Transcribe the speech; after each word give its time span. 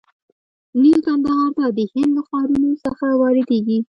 نیل 0.81 0.99
کندهار 1.05 1.49
ته 1.57 1.65
د 1.77 1.79
هند 1.93 2.11
له 2.17 2.21
ښارونو 2.27 2.71
څخه 2.85 3.05
واردیږي. 3.21 3.79